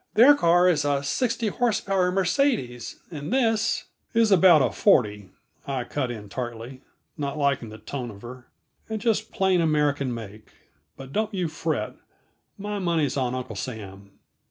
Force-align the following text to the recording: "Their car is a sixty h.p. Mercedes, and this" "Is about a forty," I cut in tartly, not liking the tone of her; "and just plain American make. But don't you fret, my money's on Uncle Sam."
"Their 0.15 0.33
car 0.33 0.67
is 0.67 0.83
a 0.83 1.03
sixty 1.03 1.45
h.p. 1.49 1.83
Mercedes, 1.87 2.99
and 3.11 3.31
this" 3.31 3.85
"Is 4.15 4.31
about 4.31 4.63
a 4.63 4.71
forty," 4.71 5.29
I 5.67 5.83
cut 5.83 6.09
in 6.09 6.27
tartly, 6.27 6.81
not 7.19 7.37
liking 7.37 7.69
the 7.69 7.77
tone 7.77 8.09
of 8.09 8.23
her; 8.23 8.47
"and 8.89 8.99
just 8.99 9.31
plain 9.31 9.61
American 9.61 10.11
make. 10.11 10.47
But 10.97 11.13
don't 11.13 11.35
you 11.35 11.47
fret, 11.47 11.93
my 12.57 12.79
money's 12.79 13.15
on 13.15 13.35
Uncle 13.35 13.55
Sam." 13.55 14.13